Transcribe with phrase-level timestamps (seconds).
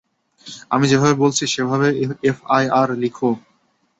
[0.71, 1.87] আমি যেভাবে বলছি সেভাবে
[2.23, 3.17] এফআইআর লিখ।